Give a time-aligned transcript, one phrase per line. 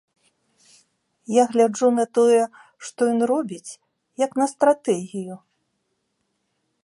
[1.33, 2.39] Я гляджу на тое,
[2.87, 3.71] што ён робіць,
[4.25, 5.35] як на стратэгію.